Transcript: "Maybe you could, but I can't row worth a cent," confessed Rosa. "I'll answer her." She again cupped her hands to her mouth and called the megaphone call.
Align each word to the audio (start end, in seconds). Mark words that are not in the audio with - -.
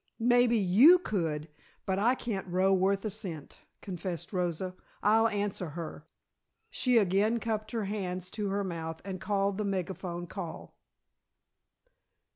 "Maybe 0.17 0.57
you 0.57 0.97
could, 0.97 1.47
but 1.85 1.99
I 1.99 2.15
can't 2.15 2.47
row 2.47 2.73
worth 2.73 3.05
a 3.05 3.11
cent," 3.11 3.59
confessed 3.81 4.33
Rosa. 4.33 4.75
"I'll 5.03 5.27
answer 5.27 5.69
her." 5.77 6.07
She 6.71 6.97
again 6.97 7.39
cupped 7.39 7.69
her 7.69 7.85
hands 7.85 8.31
to 8.31 8.49
her 8.49 8.63
mouth 8.63 9.01
and 9.05 9.21
called 9.21 9.59
the 9.59 9.63
megaphone 9.63 10.25
call. 10.25 10.73